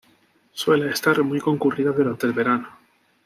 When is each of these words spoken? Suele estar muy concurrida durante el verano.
Suele 0.51 0.89
estar 0.89 1.21
muy 1.21 1.39
concurrida 1.39 1.91
durante 1.91 2.25
el 2.25 2.33
verano. 2.33 2.67